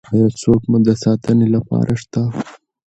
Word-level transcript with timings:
ایا 0.13 0.27
څوک 0.41 0.61
مو 0.69 0.77
د 0.87 0.89
ساتنې 1.03 1.47
لپاره 1.55 1.93
شته؟ 2.01 2.21